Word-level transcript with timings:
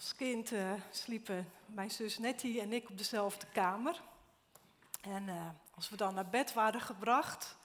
Als 0.00 0.16
kind 0.16 0.52
uh, 0.52 0.72
sliepen 0.90 1.52
mijn 1.66 1.90
zus 1.90 2.18
Nettie 2.18 2.60
en 2.60 2.72
ik 2.72 2.90
op 2.90 2.98
dezelfde 2.98 3.46
kamer. 3.52 4.00
En 5.00 5.28
uh, 5.28 5.48
als 5.74 5.88
we 5.88 5.96
dan 5.96 6.14
naar 6.14 6.28
bed 6.28 6.52
waren 6.52 6.80
gebracht, 6.80 7.56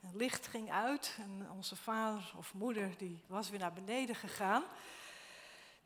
het 0.00 0.14
licht 0.14 0.46
ging 0.46 0.70
uit 0.70 1.16
en 1.18 1.50
onze 1.50 1.76
vader 1.76 2.32
of 2.36 2.54
moeder 2.54 2.96
die 2.98 3.22
was 3.26 3.50
weer 3.50 3.58
naar 3.58 3.72
beneden 3.72 4.14
gegaan, 4.14 4.62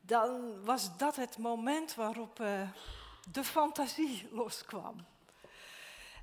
dan 0.00 0.64
was 0.64 0.96
dat 0.96 1.16
het 1.16 1.38
moment 1.38 1.94
waarop 1.94 2.40
uh, 2.40 2.70
de 3.30 3.44
fantasie 3.44 4.28
loskwam. 4.40 5.06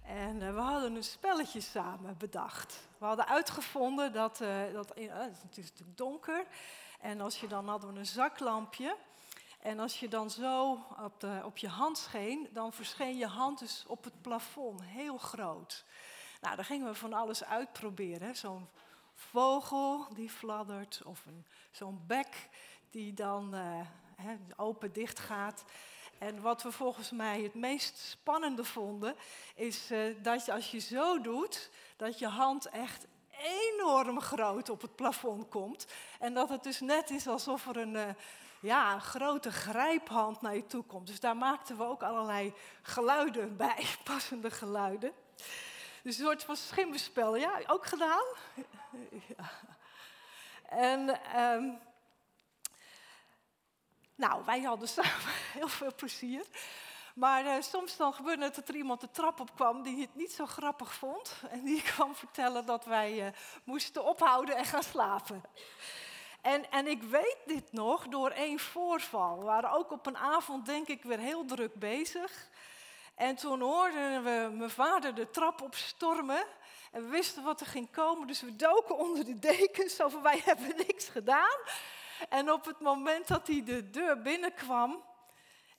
En 0.05 0.55
we 0.55 0.61
hadden 0.61 0.95
een 0.95 1.03
spelletje 1.03 1.61
samen 1.61 2.17
bedacht. 2.17 2.87
We 2.97 3.05
hadden 3.05 3.27
uitgevonden 3.27 4.13
dat, 4.13 4.37
dat 4.73 4.89
het 4.95 5.57
is 5.57 5.71
natuurlijk 5.71 5.97
donker, 5.97 6.45
en 6.99 7.21
als 7.21 7.39
je 7.39 7.47
dan 7.47 7.67
hadden 7.67 7.93
we 7.93 7.99
een 7.99 8.05
zaklampje. 8.05 8.97
En 9.63 9.79
als 9.79 9.99
je 9.99 10.07
dan 10.07 10.29
zo 10.29 10.71
op, 11.03 11.19
de, 11.19 11.41
op 11.43 11.57
je 11.57 11.67
hand 11.67 11.97
scheen, 11.97 12.49
dan 12.51 12.73
verscheen 12.73 13.17
je 13.17 13.27
hand 13.27 13.59
dus 13.59 13.83
op 13.87 14.03
het 14.03 14.21
plafond, 14.21 14.83
heel 14.83 15.17
groot. 15.17 15.85
Nou, 16.41 16.55
dan 16.55 16.65
gingen 16.65 16.87
we 16.87 16.95
van 16.95 17.13
alles 17.13 17.43
uitproberen. 17.43 18.35
Zo'n 18.35 18.67
vogel 19.15 20.07
die 20.13 20.29
fladdert, 20.29 21.01
of 21.05 21.25
zo'n 21.71 22.03
bek 22.07 22.49
die 22.89 23.13
dan 23.13 23.55
uh, 23.55 24.29
open-dicht 24.55 25.19
gaat. 25.19 25.63
En 26.17 26.41
wat 26.41 26.63
we 26.63 26.71
volgens 26.71 27.11
mij 27.11 27.41
het 27.41 27.53
meest 27.53 27.97
spannende 27.97 28.63
vonden, 28.63 29.15
is 29.55 29.91
uh, 29.91 30.15
dat 30.23 30.45
je 30.45 30.53
als 30.53 30.71
je 30.71 30.79
zo 30.79 31.21
doet, 31.21 31.69
dat 31.97 32.19
je 32.19 32.27
hand 32.27 32.69
echt 32.69 33.07
enorm 33.41 34.21
groot 34.21 34.69
op 34.69 34.81
het 34.81 34.95
plafond 34.95 35.49
komt. 35.49 35.87
En 36.19 36.33
dat 36.33 36.49
het 36.49 36.63
dus 36.63 36.79
net 36.79 37.09
is 37.09 37.27
alsof 37.27 37.67
er 37.67 37.77
een, 37.77 37.93
uh, 37.93 38.09
ja, 38.63 38.93
een 38.93 39.01
grote 39.01 39.51
grijphand 39.51 40.41
naar 40.41 40.55
je 40.55 40.65
toe 40.65 40.83
komt. 40.83 41.07
Dus 41.07 41.19
daar 41.19 41.37
maakten 41.37 41.77
we 41.77 41.83
ook 41.83 42.03
allerlei 42.03 42.53
geluiden 42.81 43.57
bij, 43.57 43.85
passende 44.03 44.51
geluiden. 44.51 45.13
Dus 46.03 46.17
een 46.17 46.25
soort 46.25 46.43
van 46.43 46.55
schimmenspel. 46.55 47.35
Ja, 47.35 47.61
ook 47.67 47.85
gedaan? 47.85 48.23
En 50.69 51.19
um, 51.41 51.79
nou, 54.15 54.45
wij 54.45 54.61
hadden 54.61 54.87
samen 54.97 55.33
heel 55.53 55.67
veel 55.67 55.95
plezier. 55.95 56.45
Maar 57.15 57.45
uh, 57.45 57.61
soms 57.61 57.97
dan 57.97 58.13
gebeurde 58.13 58.43
het 58.43 58.55
dat 58.55 58.67
er 58.67 58.75
iemand 58.75 59.01
de 59.01 59.11
trap 59.11 59.39
op 59.39 59.55
kwam 59.55 59.83
die 59.83 60.01
het 60.01 60.15
niet 60.15 60.31
zo 60.31 60.45
grappig 60.45 60.93
vond. 60.93 61.35
En 61.49 61.63
die 61.63 61.81
kwam 61.93 62.15
vertellen 62.15 62.65
dat 62.65 62.85
wij 62.85 63.25
uh, 63.25 63.31
moesten 63.63 64.05
ophouden 64.05 64.55
en 64.55 64.65
gaan 64.65 64.83
slapen. 64.83 65.43
En, 66.43 66.71
en 66.71 66.87
ik 66.87 67.03
weet 67.03 67.37
dit 67.45 67.71
nog 67.71 68.07
door 68.07 68.29
één 68.29 68.59
voorval. 68.59 69.39
We 69.39 69.45
waren 69.45 69.71
ook 69.71 69.91
op 69.91 70.05
een 70.05 70.17
avond, 70.17 70.65
denk 70.65 70.87
ik, 70.87 71.03
weer 71.03 71.19
heel 71.19 71.45
druk 71.45 71.73
bezig. 71.73 72.49
En 73.15 73.35
toen 73.35 73.61
hoorden 73.61 74.23
we 74.23 74.49
mijn 74.53 74.69
vader 74.69 75.15
de 75.15 75.29
trap 75.29 75.61
opstormen. 75.61 76.45
En 76.91 77.03
we 77.03 77.09
wisten 77.09 77.43
wat 77.43 77.59
er 77.59 77.65
ging 77.65 77.91
komen, 77.91 78.27
dus 78.27 78.41
we 78.41 78.55
doken 78.55 78.97
onder 78.97 79.25
de 79.25 79.39
dekens. 79.39 80.01
Over 80.01 80.21
wij 80.21 80.41
hebben 80.45 80.75
niks 80.87 81.07
gedaan. 81.09 81.59
En 82.29 82.51
op 82.51 82.65
het 82.65 82.79
moment 82.79 83.27
dat 83.27 83.47
hij 83.47 83.63
de 83.63 83.89
deur 83.89 84.21
binnenkwam 84.21 85.03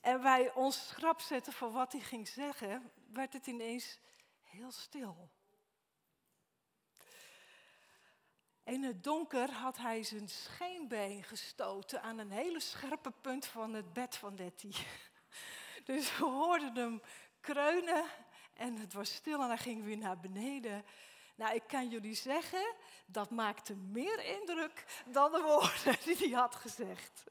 en 0.01 0.23
wij 0.23 0.53
ons 0.55 0.89
schrap 0.89 1.21
zetten 1.21 1.53
voor 1.53 1.73
wat 1.73 1.93
hij 1.93 2.01
ging 2.01 2.29
zeggen, 2.29 2.91
werd 3.13 3.33
het 3.33 3.47
ineens 3.47 3.99
heel 4.43 4.73
stil. 4.73 5.29
In 8.75 8.83
het 8.83 9.05
donker 9.05 9.51
had 9.51 9.77
hij 9.77 10.03
zijn 10.03 10.29
scheenbeen 10.29 11.23
gestoten 11.23 12.03
aan 12.03 12.19
een 12.19 12.31
hele 12.31 12.61
scherpe 12.61 13.13
punt 13.21 13.47
van 13.47 13.75
het 13.75 13.93
bed 13.93 14.17
van 14.17 14.35
Nettie. 14.35 14.75
Dus 15.85 16.17
we 16.17 16.25
hoorden 16.25 16.77
hem 16.77 17.03
kreunen 17.41 18.05
en 18.55 18.77
het 18.77 18.93
was 18.93 19.15
stil 19.15 19.41
en 19.41 19.49
hij 19.49 19.57
ging 19.57 19.85
weer 19.85 19.97
naar 19.97 20.19
beneden. 20.19 20.85
Nou, 21.35 21.55
ik 21.55 21.63
kan 21.67 21.89
jullie 21.89 22.15
zeggen, 22.15 22.75
dat 23.07 23.31
maakte 23.31 23.75
meer 23.75 24.25
indruk 24.25 25.03
dan 25.07 25.33
de 25.33 25.41
woorden 25.41 25.97
die 26.05 26.17
hij 26.17 26.41
had 26.41 26.55
gezegd. 26.55 27.25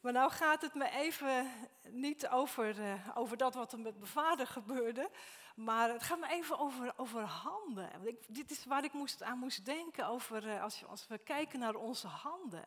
Maar 0.00 0.12
nou 0.12 0.30
gaat 0.30 0.62
het 0.62 0.74
me 0.74 0.90
even 0.90 1.50
niet 1.90 2.28
over, 2.28 2.78
uh, 2.78 3.08
over 3.14 3.36
dat 3.36 3.54
wat 3.54 3.72
er 3.72 3.80
met 3.80 3.98
mijn 3.98 4.10
vader 4.10 4.46
gebeurde, 4.46 5.10
maar 5.54 5.88
het 5.88 6.02
gaat 6.02 6.20
me 6.20 6.28
even 6.28 6.58
over, 6.58 6.92
over 6.96 7.20
handen. 7.20 7.90
Want 7.92 8.06
ik, 8.06 8.34
dit 8.34 8.50
is 8.50 8.64
waar 8.64 8.84
ik 8.84 8.92
moest, 8.92 9.22
aan 9.22 9.38
moest 9.38 9.64
denken 9.64 10.06
over, 10.06 10.46
uh, 10.46 10.62
als, 10.62 10.84
als 10.86 11.06
we 11.06 11.18
kijken 11.18 11.58
naar 11.58 11.74
onze 11.74 12.06
handen. 12.06 12.64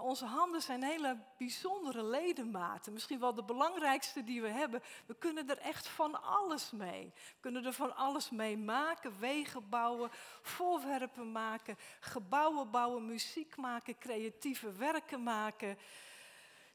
Onze 0.00 0.24
handen 0.24 0.62
zijn 0.62 0.82
hele 0.82 1.18
bijzondere 1.38 2.02
ledematen. 2.02 2.92
Misschien 2.92 3.20
wel 3.20 3.34
de 3.34 3.44
belangrijkste 3.44 4.24
die 4.24 4.42
we 4.42 4.48
hebben. 4.48 4.82
We 5.06 5.14
kunnen 5.14 5.48
er 5.48 5.58
echt 5.58 5.88
van 5.88 6.22
alles 6.22 6.70
mee. 6.70 7.12
We 7.14 7.40
kunnen 7.40 7.64
er 7.64 7.72
van 7.72 7.96
alles 7.96 8.30
mee 8.30 8.58
maken. 8.58 9.18
Wegen 9.18 9.68
bouwen, 9.68 10.10
voorwerpen 10.42 11.32
maken, 11.32 11.78
gebouwen 12.00 12.70
bouwen, 12.70 13.06
muziek 13.06 13.56
maken, 13.56 13.98
creatieve 13.98 14.72
werken 14.72 15.22
maken. 15.22 15.78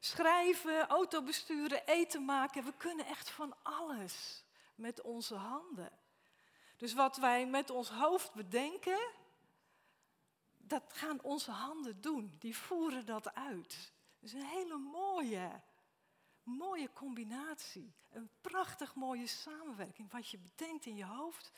Schrijven, 0.00 0.88
auto 0.88 1.22
besturen, 1.22 1.86
eten 1.86 2.24
maken. 2.24 2.64
We 2.64 2.72
kunnen 2.76 3.06
echt 3.06 3.30
van 3.30 3.54
alles 3.62 4.44
met 4.78 5.00
onze 5.00 5.34
handen. 5.34 5.92
Dus 6.76 6.94
wat 6.94 7.16
wij 7.16 7.46
met 7.46 7.70
ons 7.70 7.90
hoofd 7.90 8.34
bedenken, 8.34 9.10
dat 10.56 10.82
gaan 10.88 11.22
onze 11.22 11.50
handen 11.50 12.00
doen. 12.00 12.36
Die 12.38 12.56
voeren 12.56 13.06
dat 13.06 13.34
uit. 13.34 13.92
Is 14.20 14.32
een 14.32 14.46
hele 14.46 14.76
mooie, 14.76 15.60
mooie 16.42 16.92
combinatie. 16.92 17.94
Een 18.10 18.30
prachtig 18.40 18.94
mooie 18.94 19.26
samenwerking. 19.26 20.10
Wat 20.10 20.28
je 20.28 20.38
bedenkt 20.38 20.86
in 20.86 20.96
je 20.96 21.04
hoofd, 21.04 21.52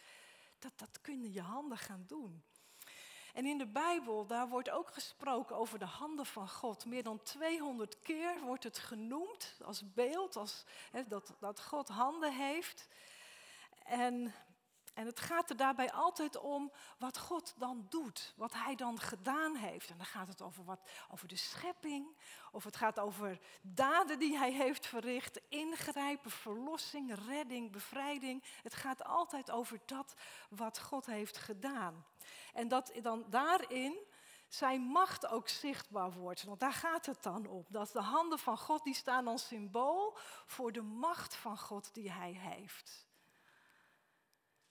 dat, 0.59 0.73
dat 0.77 1.01
kunnen 1.01 1.33
je 1.33 1.41
handen 1.41 1.79
gaan 1.79 2.05
doen. 2.07 2.43
En 3.35 3.47
in 3.47 3.59
de 3.59 3.67
Bijbel, 3.67 4.27
daar 4.27 4.49
wordt 4.49 4.71
ook 4.71 4.91
gesproken 4.91 5.57
over 5.57 5.79
de 5.79 5.85
handen 5.85 6.27
van 6.27 6.49
God. 6.49 6.85
Meer 6.85 7.03
dan 7.03 7.23
200 7.23 7.99
keer 8.01 8.41
wordt 8.41 8.65
het 8.65 8.79
genoemd 8.79 9.57
als 9.65 9.93
beeld, 9.93 10.37
als, 10.37 10.65
dat, 11.09 11.35
dat 11.41 11.63
God 11.63 11.89
handen 11.89 12.33
heeft. 12.33 12.89
En 13.91 14.35
en 14.95 15.07
het 15.07 15.21
gaat 15.21 15.51
er 15.51 15.57
daarbij 15.57 15.93
altijd 15.93 16.37
om 16.37 16.73
wat 16.99 17.19
God 17.19 17.55
dan 17.57 17.87
doet, 17.89 18.35
wat 18.37 18.53
Hij 18.53 18.75
dan 18.75 18.99
gedaan 18.99 19.55
heeft. 19.57 19.91
En 19.91 19.97
dan 19.97 20.07
gaat 20.07 20.29
het 20.29 20.43
over, 20.43 20.65
wat, 20.65 20.81
over 21.11 21.29
de 21.29 21.37
schepping, 21.37 22.17
of 22.53 22.65
het 22.65 22.77
gaat 22.77 22.99
over 22.99 23.39
daden 23.63 24.19
die 24.19 24.39
Hij 24.39 24.53
heeft 24.53 24.87
verricht, 24.87 25.41
ingrijpen, 25.49 26.31
verlossing, 26.31 27.15
redding, 27.27 27.73
bevrijding. 27.73 28.45
Het 28.63 28.75
gaat 28.75 29.05
altijd 29.05 29.51
over 29.51 29.81
dat 29.87 30.15
wat 30.49 30.81
God 30.81 31.07
heeft 31.07 31.37
gedaan. 31.37 32.05
En 32.55 32.69
dat 32.69 32.93
dan 33.03 33.25
daarin 33.29 33.99
zijn 34.49 34.81
macht 34.81 35.27
ook 35.27 35.49
zichtbaar 35.49 36.13
wordt. 36.13 36.43
Want 36.43 36.61
daar 36.61 36.73
gaat 36.73 37.07
het 37.07 37.23
dan 37.23 37.47
om. 37.47 37.65
Dat 37.69 37.91
de 37.93 38.01
handen 38.01 38.39
van 38.39 38.59
God 38.59 38.85
die 38.85 38.95
staan 38.95 39.27
als 39.27 39.47
symbool 39.47 40.17
voor 40.47 40.73
de 40.73 40.83
macht 40.83 41.35
van 41.35 41.59
God 41.59 41.95
die 41.95 42.11
Hij 42.11 42.33
heeft. 42.33 43.09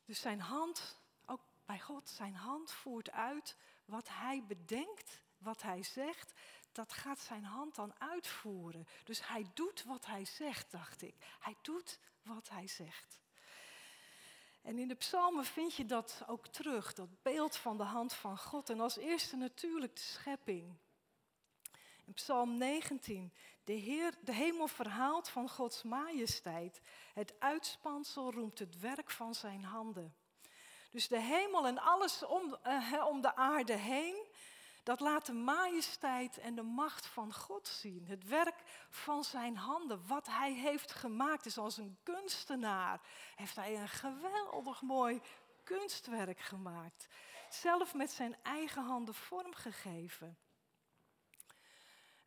Dus 0.10 0.20
zijn 0.20 0.42
hand, 0.42 1.00
ook 1.26 1.42
bij 1.66 1.80
God, 1.80 2.10
zijn 2.10 2.36
hand 2.36 2.72
voert 2.72 3.12
uit 3.12 3.56
wat 3.86 4.08
hij 4.10 4.44
bedenkt, 4.48 5.22
wat 5.38 5.62
hij 5.62 5.84
zegt. 5.84 6.34
Dat 6.72 6.94
gaat 6.94 7.20
zijn 7.20 7.44
hand 7.44 7.76
dan 7.76 7.94
uitvoeren. 8.00 8.88
Dus 9.04 9.28
hij 9.28 9.52
doet 9.54 9.84
wat 9.84 10.06
hij 10.06 10.26
zegt, 10.26 10.72
dacht 10.72 11.02
ik. 11.02 11.16
Hij 11.40 11.56
doet 11.62 12.00
wat 12.22 12.50
hij 12.50 12.68
zegt. 12.68 13.20
En 14.62 14.78
in 14.78 14.88
de 14.88 14.96
psalmen 14.96 15.46
vind 15.46 15.76
je 15.76 15.86
dat 15.86 16.24
ook 16.28 16.48
terug, 16.48 16.94
dat 16.94 17.22
beeld 17.22 17.58
van 17.58 17.78
de 17.78 17.84
hand 17.84 18.14
van 18.14 18.38
God. 18.38 18.70
En 18.70 18.80
als 18.80 18.98
eerste 18.98 19.36
natuurlijk 19.36 19.96
de 19.96 20.02
schepping. 20.02 20.78
Psalm 22.14 22.58
19, 22.58 23.34
de, 23.64 23.74
Heer, 23.74 24.14
de 24.22 24.34
hemel 24.34 24.68
verhaalt 24.68 25.30
van 25.30 25.50
Gods 25.50 25.84
majesteit. 25.84 26.82
Het 27.14 27.34
uitspansel 27.40 28.32
roemt 28.32 28.60
het 28.60 28.80
werk 28.80 29.12
van 29.12 29.36
zijn 29.36 29.64
handen. 29.64 30.16
Dus 30.92 31.08
de 31.08 31.20
hemel 31.20 31.68
en 31.68 31.78
alles 31.78 32.26
om, 32.26 32.58
uh, 32.68 33.06
om 33.08 33.22
de 33.22 33.36
aarde 33.36 33.74
heen, 33.74 34.28
dat 34.84 35.00
laat 35.00 35.26
de 35.26 35.34
majesteit 35.34 36.38
en 36.38 36.56
de 36.56 36.62
macht 36.62 37.06
van 37.06 37.34
God 37.34 37.68
zien. 37.68 38.06
Het 38.06 38.28
werk 38.28 38.64
van 38.90 39.24
zijn 39.24 39.58
handen, 39.58 40.08
wat 40.08 40.28
hij 40.28 40.54
heeft 40.54 40.92
gemaakt. 40.92 41.44
Dus 41.44 41.58
als 41.58 41.78
een 41.78 41.98
kunstenaar 42.04 43.02
heeft 43.36 43.56
hij 43.56 43.76
een 43.76 43.90
geweldig 43.90 44.82
mooi 44.82 45.22
kunstwerk 45.64 46.40
gemaakt. 46.40 47.08
Zelf 47.50 47.94
met 47.94 48.12
zijn 48.12 48.36
eigen 48.44 48.84
handen 48.84 49.14
vormgegeven. 49.14 50.38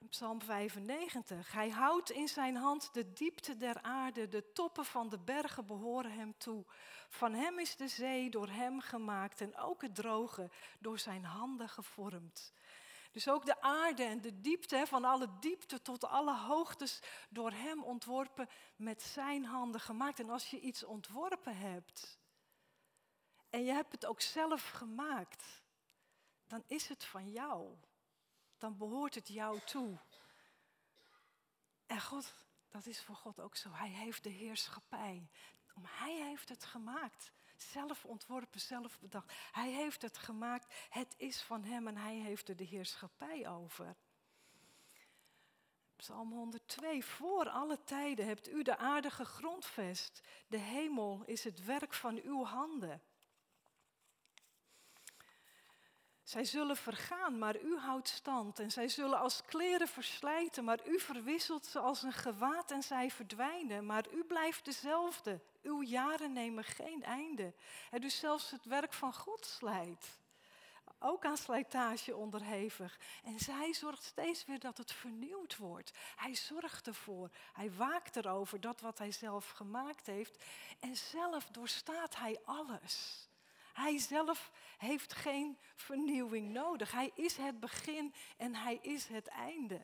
Psalm 0.08 0.42
95. 0.42 1.52
Hij 1.52 1.70
houdt 1.70 2.10
in 2.10 2.28
zijn 2.28 2.56
hand 2.56 2.94
de 2.94 3.12
diepte 3.12 3.56
der 3.56 3.82
aarde, 3.82 4.28
de 4.28 4.52
toppen 4.52 4.84
van 4.84 5.08
de 5.08 5.18
bergen 5.18 5.66
behoren 5.66 6.12
hem 6.12 6.34
toe. 6.38 6.64
Van 7.08 7.34
hem 7.34 7.58
is 7.58 7.76
de 7.76 7.88
zee 7.88 8.30
door 8.30 8.48
hem 8.48 8.80
gemaakt 8.80 9.40
en 9.40 9.56
ook 9.56 9.82
het 9.82 9.94
droge 9.94 10.50
door 10.78 10.98
zijn 10.98 11.24
handen 11.24 11.68
gevormd. 11.68 12.52
Dus 13.12 13.28
ook 13.28 13.46
de 13.46 13.60
aarde 13.60 14.02
en 14.02 14.20
de 14.20 14.40
diepte, 14.40 14.84
van 14.86 15.04
alle 15.04 15.28
diepte 15.40 15.82
tot 15.82 16.04
alle 16.04 16.36
hoogtes, 16.36 17.00
door 17.28 17.50
Hem 17.50 17.82
ontworpen, 17.82 18.48
met 18.76 19.02
Zijn 19.02 19.44
handen 19.44 19.80
gemaakt. 19.80 20.20
En 20.20 20.30
als 20.30 20.50
je 20.50 20.60
iets 20.60 20.84
ontworpen 20.84 21.56
hebt 21.56 22.18
en 23.50 23.64
je 23.64 23.72
hebt 23.72 23.92
het 23.92 24.06
ook 24.06 24.20
zelf 24.20 24.68
gemaakt, 24.68 25.62
dan 26.46 26.62
is 26.66 26.88
het 26.88 27.04
van 27.04 27.30
jou. 27.30 27.76
Dan 28.62 28.76
behoort 28.76 29.14
het 29.14 29.28
jou 29.28 29.60
toe. 29.60 29.98
En 31.86 32.00
God, 32.00 32.34
dat 32.70 32.86
is 32.86 33.02
voor 33.02 33.14
God 33.14 33.40
ook 33.40 33.56
zo. 33.56 33.72
Hij 33.72 33.88
heeft 33.88 34.22
de 34.22 34.30
heerschappij. 34.30 35.28
Hij 35.82 36.14
heeft 36.14 36.48
het 36.48 36.64
gemaakt. 36.64 37.32
Zelf 37.56 38.04
ontworpen, 38.04 38.60
zelf 38.60 38.98
bedacht. 38.98 39.32
Hij 39.52 39.70
heeft 39.70 40.02
het 40.02 40.18
gemaakt. 40.18 40.74
Het 40.88 41.14
is 41.16 41.42
van 41.42 41.64
Hem 41.64 41.88
en 41.88 41.96
Hij 41.96 42.14
heeft 42.14 42.48
er 42.48 42.56
de 42.56 42.64
heerschappij 42.64 43.48
over. 43.48 43.96
Psalm 45.96 46.32
102. 46.32 47.04
Voor 47.04 47.48
alle 47.48 47.84
tijden 47.84 48.26
hebt 48.26 48.48
u 48.48 48.62
de 48.62 48.76
aarde 48.76 49.10
gegrondvest. 49.10 50.20
De 50.46 50.58
hemel 50.58 51.22
is 51.24 51.44
het 51.44 51.64
werk 51.64 51.94
van 51.94 52.20
uw 52.22 52.44
handen. 52.44 53.02
Zij 56.22 56.44
zullen 56.44 56.76
vergaan, 56.76 57.38
maar 57.38 57.60
u 57.60 57.78
houdt 57.78 58.08
stand. 58.08 58.58
En 58.58 58.70
zij 58.70 58.88
zullen 58.88 59.18
als 59.18 59.42
kleren 59.44 59.88
verslijten, 59.88 60.64
maar 60.64 60.86
u 60.86 61.00
verwisselt 61.00 61.66
ze 61.66 61.78
als 61.78 62.02
een 62.02 62.12
gewaad 62.12 62.70
en 62.70 62.82
zij 62.82 63.10
verdwijnen. 63.10 63.86
Maar 63.86 64.04
u 64.12 64.24
blijft 64.24 64.64
dezelfde. 64.64 65.40
Uw 65.62 65.82
jaren 65.82 66.32
nemen 66.32 66.64
geen 66.64 67.04
einde. 67.04 67.54
En 67.90 68.00
dus 68.00 68.18
zelfs 68.18 68.50
het 68.50 68.64
werk 68.64 68.92
van 68.92 69.14
God 69.14 69.46
slijt. 69.46 70.20
Ook 70.98 71.24
aan 71.24 71.36
slijtage 71.36 72.16
onderhevig. 72.16 72.98
En 73.24 73.38
zij 73.38 73.72
zorgt 73.72 74.02
steeds 74.02 74.44
weer 74.44 74.58
dat 74.58 74.78
het 74.78 74.92
vernieuwd 74.92 75.56
wordt. 75.56 75.92
Hij 76.16 76.34
zorgt 76.34 76.86
ervoor. 76.86 77.30
Hij 77.52 77.72
waakt 77.72 78.16
erover 78.16 78.60
dat 78.60 78.80
wat 78.80 78.98
hij 78.98 79.12
zelf 79.12 79.50
gemaakt 79.50 80.06
heeft. 80.06 80.44
En 80.80 80.96
zelf 80.96 81.46
doorstaat 81.46 82.16
hij 82.16 82.40
alles. 82.44 83.28
Hij 83.72 83.98
zelf 83.98 84.50
heeft 84.78 85.14
geen 85.14 85.58
vernieuwing 85.74 86.52
nodig. 86.52 86.92
Hij 86.92 87.10
is 87.14 87.36
het 87.36 87.60
begin 87.60 88.14
en 88.36 88.54
hij 88.54 88.78
is 88.82 89.06
het 89.06 89.26
einde. 89.26 89.82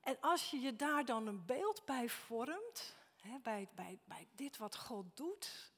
En 0.00 0.20
als 0.20 0.50
je 0.50 0.60
je 0.60 0.76
daar 0.76 1.04
dan 1.04 1.26
een 1.26 1.44
beeld 1.44 1.84
bij 1.84 2.08
vormt, 2.08 2.96
hè, 3.20 3.38
bij, 3.38 3.68
bij, 3.74 3.98
bij 4.04 4.28
dit 4.32 4.56
wat 4.56 4.76
God 4.76 5.16
doet, 5.16 5.72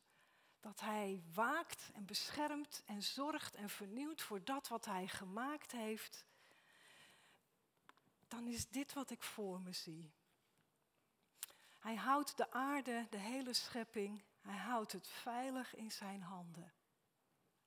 dat 0.61 0.81
Hij 0.81 1.23
waakt 1.35 1.90
en 1.94 2.05
beschermt 2.05 2.82
en 2.87 3.02
zorgt 3.02 3.55
en 3.55 3.70
vernieuwt 3.70 4.23
voor 4.23 4.44
dat 4.44 4.69
wat 4.69 4.85
Hij 4.85 5.08
gemaakt 5.08 5.73
heeft, 5.73 6.25
dan 8.29 8.46
is 8.46 8.69
dit 8.69 8.93
wat 8.93 9.11
ik 9.11 9.23
voor 9.23 9.61
me 9.61 9.73
zie. 9.73 10.12
Hij 11.79 11.94
houdt 11.94 12.37
de 12.37 12.50
aarde, 12.50 13.06
de 13.11 13.19
hele 13.19 13.52
schepping, 13.52 14.23
hij 14.49 14.59
houdt 14.59 14.93
het 14.93 15.09
veilig 15.09 15.75
in 15.75 15.91
zijn 15.91 16.23
handen. 16.23 16.73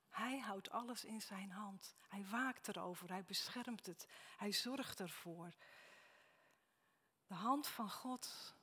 Hij 0.08 0.38
houdt 0.38 0.70
alles 0.70 1.04
in 1.04 1.22
zijn 1.22 1.50
hand. 1.50 1.94
Hij 2.08 2.26
waakt 2.26 2.68
erover, 2.68 3.08
hij 3.08 3.24
beschermt 3.24 3.86
het, 3.86 4.08
hij 4.36 4.52
zorgt 4.52 5.00
ervoor. 5.00 5.54
De 7.26 7.34
hand 7.34 7.68
van 7.68 7.90
God 7.90 8.54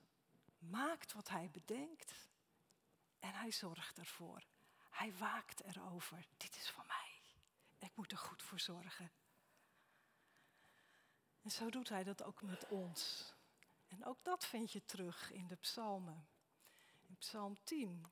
maakt 0.57 1.13
wat 1.13 1.29
hij 1.29 1.49
bedenkt 1.49 2.29
en 3.19 3.33
hij 3.33 3.51
zorgt 3.51 3.97
ervoor. 3.97 4.43
Hij 4.89 5.17
waakt 5.17 5.63
erover. 5.63 6.27
Dit 6.37 6.55
is 6.55 6.69
van 6.69 6.87
mij. 6.87 7.21
Ik 7.77 7.95
moet 7.95 8.11
er 8.11 8.17
goed 8.17 8.43
voor 8.43 8.59
zorgen. 8.59 9.11
En 11.41 11.51
zo 11.51 11.69
doet 11.69 11.89
hij 11.89 12.03
dat 12.03 12.23
ook 12.23 12.41
met 12.41 12.67
ons. 12.67 13.33
En 13.87 14.05
ook 14.05 14.23
dat 14.23 14.45
vind 14.45 14.71
je 14.71 14.85
terug 14.85 15.31
in 15.31 15.47
de 15.47 15.55
psalmen. 15.55 16.27
Psalm 17.17 17.57
10. 17.63 18.05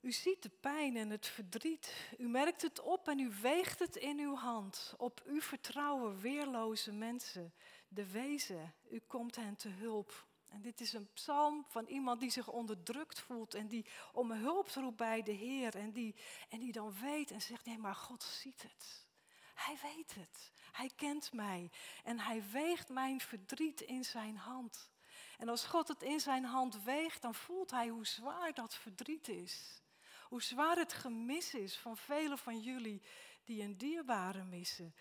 U 0.00 0.12
ziet 0.12 0.42
de 0.42 0.48
pijn 0.48 0.96
en 0.96 1.10
het 1.10 1.26
verdriet. 1.26 2.10
U 2.18 2.28
merkt 2.28 2.62
het 2.62 2.80
op 2.80 3.08
en 3.08 3.18
u 3.18 3.30
weegt 3.42 3.78
het 3.78 3.96
in 3.96 4.18
uw 4.18 4.34
hand. 4.34 4.94
Op 4.96 5.22
u 5.26 5.40
vertrouwen 5.40 6.20
weerloze 6.20 6.92
mensen. 6.92 7.54
De 7.88 8.10
wezen, 8.10 8.74
u 8.90 9.00
komt 9.06 9.36
hen 9.36 9.56
te 9.56 9.68
hulp. 9.68 10.26
En 10.48 10.62
dit 10.62 10.80
is 10.80 10.92
een 10.92 11.12
psalm 11.12 11.64
van 11.68 11.86
iemand 11.86 12.20
die 12.20 12.30
zich 12.30 12.48
onderdrukt 12.48 13.20
voelt 13.20 13.54
en 13.54 13.68
die 13.68 13.86
om 14.12 14.32
hulp 14.32 14.68
roept 14.68 14.96
bij 14.96 15.22
de 15.22 15.32
Heer. 15.32 15.74
En 15.76 15.92
die, 15.92 16.14
en 16.48 16.60
die 16.60 16.72
dan 16.72 16.94
weet 17.00 17.30
en 17.30 17.42
zegt, 17.42 17.64
nee 17.64 17.78
maar 17.78 17.94
God 17.94 18.22
ziet 18.22 18.62
het. 18.62 19.06
Hij 19.54 19.78
weet 19.82 20.14
het. 20.14 20.52
Hij 20.72 20.90
kent 20.96 21.32
mij. 21.32 21.70
En 22.04 22.18
hij 22.18 22.42
weegt 22.50 22.88
mijn 22.88 23.20
verdriet 23.20 23.80
in 23.80 24.04
zijn 24.04 24.36
hand. 24.36 24.90
En 25.38 25.48
als 25.48 25.64
God 25.64 25.88
het 25.88 26.02
in 26.02 26.20
zijn 26.20 26.44
hand 26.44 26.82
weegt, 26.82 27.22
dan 27.22 27.34
voelt 27.34 27.70
hij 27.70 27.88
hoe 27.88 28.06
zwaar 28.06 28.54
dat 28.54 28.74
verdriet 28.74 29.28
is. 29.28 29.82
Hoe 30.28 30.42
zwaar 30.42 30.76
het 30.76 30.92
gemis 30.92 31.54
is 31.54 31.78
van 31.78 31.96
velen 31.96 32.38
van 32.38 32.60
jullie 32.60 33.02
die 33.44 33.62
een 33.62 33.78
dierbare 33.78 34.44
missen. 34.44 34.94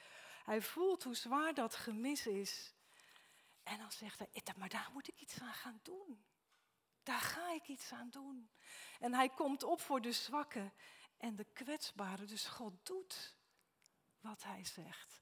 Hij 0.43 0.61
voelt 0.61 1.03
hoe 1.03 1.15
zwaar 1.15 1.53
dat 1.53 1.75
gemis 1.75 2.27
is. 2.27 2.73
En 3.63 3.77
dan 3.77 3.91
zegt 3.91 4.19
hij, 4.19 4.29
maar 4.57 4.69
daar 4.69 4.89
moet 4.93 5.07
ik 5.07 5.19
iets 5.19 5.39
aan 5.41 5.53
gaan 5.53 5.79
doen. 5.83 6.25
Daar 7.03 7.21
ga 7.21 7.53
ik 7.53 7.67
iets 7.67 7.91
aan 7.91 8.09
doen. 8.09 8.49
En 8.99 9.13
hij 9.13 9.29
komt 9.29 9.63
op 9.63 9.81
voor 9.81 10.01
de 10.01 10.11
zwakken 10.11 10.73
en 11.17 11.35
de 11.35 11.45
kwetsbaren. 11.53 12.27
Dus 12.27 12.45
God 12.45 12.85
doet 12.85 13.35
wat 14.19 14.43
hij 14.43 14.65
zegt. 14.65 15.21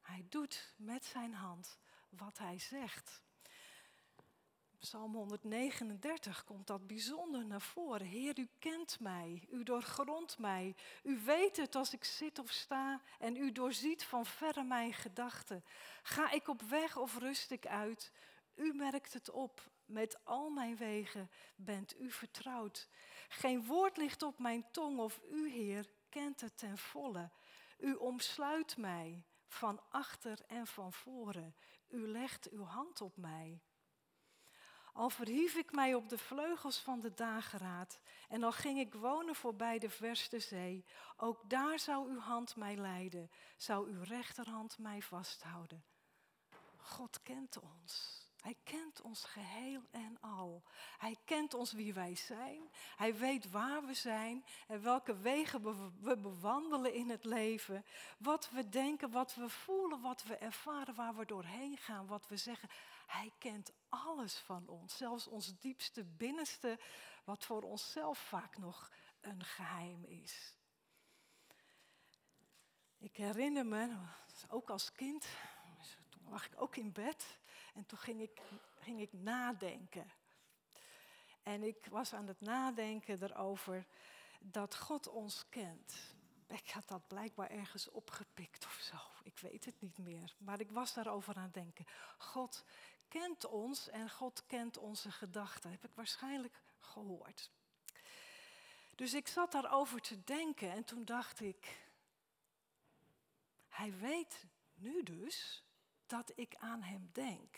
Hij 0.00 0.26
doet 0.28 0.74
met 0.76 1.04
zijn 1.04 1.34
hand 1.34 1.78
wat 2.08 2.38
hij 2.38 2.58
zegt. 2.58 3.22
Psalm 4.84 5.14
139 5.14 6.44
komt 6.44 6.66
dat 6.66 6.86
bijzonder 6.86 7.46
naar 7.46 7.60
voren. 7.60 8.06
Heer, 8.06 8.38
u 8.38 8.48
kent 8.58 9.00
mij, 9.00 9.48
u 9.50 9.62
doorgrondt 9.62 10.38
mij. 10.38 10.74
U 11.02 11.20
weet 11.24 11.56
het 11.56 11.74
als 11.74 11.92
ik 11.92 12.04
zit 12.04 12.38
of 12.38 12.50
sta 12.50 13.00
en 13.18 13.36
u 13.36 13.52
doorziet 13.52 14.04
van 14.04 14.26
verre 14.26 14.62
mijn 14.62 14.92
gedachten. 14.92 15.64
Ga 16.02 16.30
ik 16.30 16.48
op 16.48 16.62
weg 16.62 16.96
of 16.96 17.18
rust 17.18 17.50
ik 17.50 17.66
uit? 17.66 18.12
U 18.54 18.74
merkt 18.74 19.12
het 19.12 19.30
op. 19.30 19.70
Met 19.84 20.24
al 20.24 20.50
mijn 20.50 20.76
wegen 20.76 21.30
bent 21.56 22.00
u 22.00 22.10
vertrouwd. 22.10 22.88
Geen 23.28 23.64
woord 23.64 23.96
ligt 23.96 24.22
op 24.22 24.38
mijn 24.38 24.70
tong 24.70 24.98
of 24.98 25.20
u, 25.30 25.50
Heer, 25.50 25.90
kent 26.08 26.40
het 26.40 26.58
ten 26.58 26.78
volle. 26.78 27.30
U 27.78 27.94
omsluit 27.94 28.76
mij 28.76 29.24
van 29.46 29.80
achter 29.88 30.38
en 30.46 30.66
van 30.66 30.92
voren. 30.92 31.54
U 31.88 32.08
legt 32.08 32.50
uw 32.50 32.64
hand 32.64 33.00
op 33.00 33.16
mij. 33.16 33.62
Al 34.94 35.10
verhief 35.10 35.54
ik 35.54 35.72
mij 35.72 35.94
op 35.94 36.08
de 36.08 36.18
vleugels 36.18 36.78
van 36.78 37.00
de 37.00 37.14
dageraad 37.14 37.98
en 38.28 38.42
al 38.42 38.52
ging 38.52 38.78
ik 38.78 38.94
wonen 38.94 39.34
voorbij 39.34 39.78
de 39.78 39.90
verste 39.90 40.38
zee, 40.38 40.84
ook 41.16 41.50
daar 41.50 41.78
zou 41.78 42.10
uw 42.10 42.18
hand 42.18 42.56
mij 42.56 42.76
leiden, 42.76 43.30
zou 43.56 43.90
uw 43.90 44.02
rechterhand 44.02 44.78
mij 44.78 45.02
vasthouden. 45.02 45.84
God 46.76 47.22
kent 47.22 47.60
ons. 47.60 48.23
Hij 48.44 48.56
kent 48.64 49.00
ons 49.00 49.24
geheel 49.24 49.82
en 49.90 50.20
al. 50.20 50.62
Hij 50.98 51.16
kent 51.24 51.54
ons 51.54 51.72
wie 51.72 51.94
wij 51.94 52.14
zijn. 52.14 52.70
Hij 52.96 53.16
weet 53.16 53.50
waar 53.50 53.86
we 53.86 53.94
zijn 53.94 54.44
en 54.66 54.82
welke 54.82 55.16
wegen 55.16 55.62
we 56.02 56.16
bewandelen 56.16 56.94
in 56.94 57.10
het 57.10 57.24
leven. 57.24 57.84
Wat 58.18 58.50
we 58.50 58.68
denken, 58.68 59.10
wat 59.10 59.34
we 59.34 59.48
voelen, 59.48 60.00
wat 60.00 60.22
we 60.22 60.36
ervaren, 60.36 60.94
waar 60.94 61.14
we 61.14 61.26
doorheen 61.26 61.76
gaan, 61.76 62.06
wat 62.06 62.28
we 62.28 62.36
zeggen. 62.36 62.68
Hij 63.06 63.32
kent 63.38 63.72
alles 63.88 64.38
van 64.38 64.68
ons, 64.68 64.96
zelfs 64.96 65.26
ons 65.26 65.58
diepste 65.58 66.04
binnenste, 66.04 66.78
wat 67.24 67.44
voor 67.44 67.62
onszelf 67.62 68.18
vaak 68.18 68.58
nog 68.58 68.90
een 69.20 69.44
geheim 69.44 70.04
is. 70.04 70.56
Ik 72.98 73.16
herinner 73.16 73.66
me, 73.66 73.96
ook 74.48 74.70
als 74.70 74.92
kind, 74.92 75.26
toen 76.08 76.28
lag 76.28 76.46
ik 76.46 76.60
ook 76.60 76.76
in 76.76 76.92
bed 76.92 77.42
en 77.74 77.86
toen 77.86 77.98
ging 77.98 78.20
ik, 78.20 78.40
ging 78.78 79.00
ik 79.00 79.12
nadenken. 79.12 80.10
En 81.42 81.62
ik 81.62 81.86
was 81.86 82.12
aan 82.12 82.26
het 82.26 82.40
nadenken 82.40 83.22
erover 83.22 83.86
dat 84.40 84.76
God 84.76 85.08
ons 85.08 85.48
kent. 85.48 85.94
Ik 86.46 86.70
had 86.70 86.88
dat 86.88 87.08
blijkbaar 87.08 87.50
ergens 87.50 87.90
opgepikt 87.90 88.64
of 88.64 88.78
zo. 88.90 88.96
Ik 89.22 89.38
weet 89.38 89.64
het 89.64 89.80
niet 89.80 89.98
meer. 89.98 90.34
Maar 90.38 90.60
ik 90.60 90.70
was 90.70 90.94
daarover 90.94 91.34
aan 91.34 91.42
het 91.42 91.54
denken. 91.54 91.86
God 92.18 92.64
kent 93.08 93.46
ons 93.46 93.88
en 93.88 94.10
God 94.10 94.46
kent 94.46 94.78
onze 94.78 95.10
gedachten. 95.10 95.70
Heb 95.70 95.84
ik 95.84 95.94
waarschijnlijk 95.94 96.60
gehoord. 96.78 97.50
Dus 98.94 99.14
ik 99.14 99.28
zat 99.28 99.52
daarover 99.52 100.00
te 100.00 100.24
denken 100.24 100.70
en 100.70 100.84
toen 100.84 101.04
dacht 101.04 101.40
ik, 101.40 101.88
hij 103.68 103.98
weet 103.98 104.46
nu 104.74 105.02
dus 105.02 105.63
dat 106.06 106.32
ik 106.34 106.54
aan 106.58 106.82
hem 106.82 107.10
denk. 107.12 107.56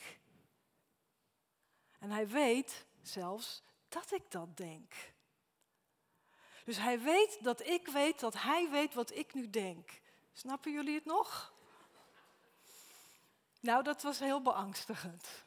En 1.99 2.11
hij 2.11 2.29
weet 2.29 2.87
zelfs 3.03 3.63
dat 3.89 4.13
ik 4.13 4.31
dat 4.31 4.57
denk. 4.57 4.95
Dus 6.65 6.77
hij 6.77 7.01
weet 7.01 7.39
dat 7.43 7.67
ik 7.67 7.89
weet 7.89 8.21
dat 8.21 8.35
hij 8.43 8.71
weet 8.71 8.95
wat 8.95 9.15
ik 9.15 9.35
nu 9.35 9.51
denk. 9.51 10.01
Snappen 10.33 10.73
jullie 10.73 10.95
het 10.95 11.05
nog? 11.05 11.55
Nou, 13.61 13.83
dat 13.83 14.03
was 14.03 14.19
heel 14.19 14.43
beangstigend. 14.43 15.45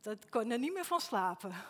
Dat 0.00 0.28
kon 0.28 0.50
er 0.50 0.58
niet 0.58 0.72
meer 0.72 0.84
van 0.84 1.00
slapen. 1.00 1.54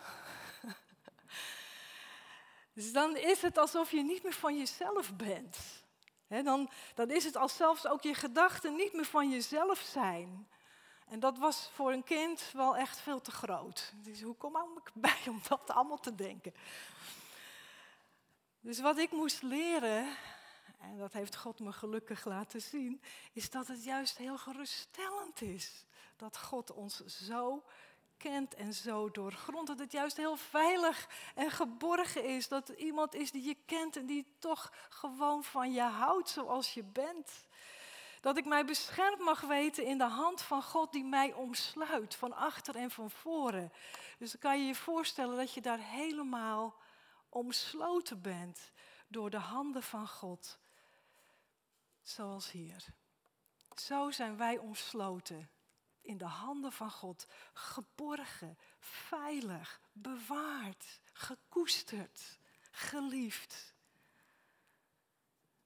Dus 2.73 2.91
dan 2.91 3.17
is 3.17 3.41
het 3.41 3.57
alsof 3.57 3.91
je 3.91 4.03
niet 4.03 4.23
meer 4.23 4.33
van 4.33 4.57
jezelf 4.57 5.15
bent. 5.15 5.57
Dan, 6.27 6.69
dan 6.95 7.09
is 7.09 7.23
het 7.23 7.37
als 7.37 7.55
zelfs 7.55 7.87
ook 7.87 8.01
je 8.01 8.13
gedachten 8.13 8.75
niet 8.75 8.93
meer 8.93 9.05
van 9.05 9.29
jezelf 9.29 9.79
zijn. 9.79 10.47
En 11.05 11.19
dat 11.19 11.37
was 11.37 11.69
voor 11.73 11.91
een 11.91 12.03
kind 12.03 12.51
wel 12.53 12.77
echt 12.77 12.99
veel 12.99 13.21
te 13.21 13.31
groot. 13.31 13.93
Dus 13.95 14.21
hoe 14.21 14.35
kom 14.35 14.55
ik 14.55 14.91
bij 14.93 15.21
om 15.27 15.41
dat 15.47 15.69
allemaal 15.71 15.99
te 15.99 16.15
denken? 16.15 16.53
Dus 18.59 18.79
wat 18.79 18.97
ik 18.97 19.11
moest 19.11 19.41
leren, 19.41 20.15
en 20.79 20.97
dat 20.97 21.13
heeft 21.13 21.35
God 21.35 21.59
me 21.59 21.71
gelukkig 21.71 22.25
laten 22.25 22.61
zien, 22.61 23.01
is 23.33 23.49
dat 23.49 23.67
het 23.67 23.83
juist 23.83 24.17
heel 24.17 24.37
geruststellend 24.37 25.41
is. 25.41 25.85
Dat 26.15 26.37
God 26.37 26.71
ons 26.71 27.05
zo 27.05 27.63
kent 28.17 28.53
en 28.53 28.73
zo 28.73 29.11
doorgrond. 29.11 29.67
Dat 29.67 29.79
het 29.79 29.91
juist 29.91 30.17
heel 30.17 30.35
veilig 30.35 31.09
en 31.35 31.51
geborgen 31.51 32.23
is. 32.23 32.47
Dat 32.47 32.69
er 32.69 32.77
iemand 32.77 33.13
is 33.13 33.31
die 33.31 33.43
je 33.43 33.57
kent 33.65 33.97
en 33.97 34.05
die 34.05 34.35
toch 34.39 34.73
gewoon 34.89 35.43
van 35.43 35.73
je 35.73 35.81
houdt 35.81 36.29
zoals 36.29 36.73
je 36.73 36.83
bent. 36.83 37.45
Dat 38.21 38.37
ik 38.37 38.45
mij 38.45 38.65
beschermd 38.65 39.19
mag 39.19 39.41
weten 39.41 39.85
in 39.85 39.97
de 39.97 40.03
hand 40.03 40.41
van 40.41 40.63
God 40.63 40.91
die 40.91 41.03
mij 41.03 41.33
omsluit, 41.33 42.15
van 42.15 42.33
achter 42.33 42.75
en 42.75 42.91
van 42.91 43.11
voren. 43.11 43.71
Dus 44.17 44.31
dan 44.31 44.41
kan 44.41 44.59
je 44.59 44.65
je 44.65 44.75
voorstellen 44.75 45.37
dat 45.37 45.53
je 45.53 45.61
daar 45.61 45.79
helemaal 45.79 46.75
omsloten 47.29 48.21
bent 48.21 48.71
door 49.07 49.29
de 49.29 49.37
handen 49.37 49.83
van 49.83 50.07
God. 50.07 50.57
Zoals 52.01 52.51
hier. 52.51 52.85
Zo 53.75 54.11
zijn 54.11 54.37
wij 54.37 54.57
omsloten 54.57 55.49
in 56.05 56.17
de 56.17 56.25
handen 56.25 56.71
van 56.71 56.91
God. 56.91 57.27
Geborgen, 57.53 58.57
veilig, 58.79 59.81
bewaard, 59.91 60.99
gekoesterd, 61.13 62.39
geliefd. 62.71 63.73